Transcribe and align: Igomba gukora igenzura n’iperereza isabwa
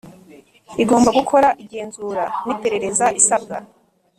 Igomba 0.83 1.09
gukora 1.19 1.47
igenzura 1.63 2.23
n’iperereza 2.45 3.05
isabwa 3.19 3.57